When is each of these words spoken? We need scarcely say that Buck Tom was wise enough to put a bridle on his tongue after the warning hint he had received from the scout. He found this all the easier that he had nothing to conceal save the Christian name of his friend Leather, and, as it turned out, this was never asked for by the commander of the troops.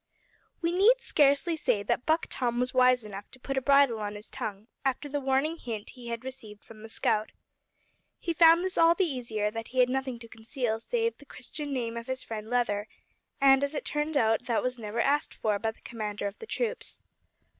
We 0.63 0.71
need 0.71 0.99
scarcely 0.99 1.55
say 1.55 1.83
that 1.83 2.07
Buck 2.07 2.25
Tom 2.27 2.59
was 2.59 2.73
wise 2.73 3.05
enough 3.05 3.29
to 3.29 3.39
put 3.39 3.55
a 3.55 3.61
bridle 3.61 3.99
on 3.99 4.15
his 4.15 4.31
tongue 4.31 4.65
after 4.83 5.07
the 5.07 5.19
warning 5.19 5.57
hint 5.57 5.91
he 5.91 6.07
had 6.07 6.25
received 6.25 6.63
from 6.63 6.81
the 6.81 6.89
scout. 6.89 7.31
He 8.19 8.33
found 8.33 8.63
this 8.63 8.79
all 8.79 8.95
the 8.95 9.05
easier 9.05 9.51
that 9.51 9.67
he 9.67 9.77
had 9.79 9.89
nothing 9.91 10.17
to 10.17 10.27
conceal 10.27 10.79
save 10.79 11.19
the 11.19 11.25
Christian 11.25 11.71
name 11.71 11.97
of 11.97 12.07
his 12.07 12.23
friend 12.23 12.49
Leather, 12.49 12.87
and, 13.39 13.63
as 13.63 13.75
it 13.75 13.85
turned 13.85 14.17
out, 14.17 14.45
this 14.47 14.63
was 14.63 14.79
never 14.79 14.99
asked 15.01 15.35
for 15.35 15.59
by 15.59 15.69
the 15.69 15.81
commander 15.81 16.25
of 16.25 16.39
the 16.39 16.47
troops. 16.47 17.03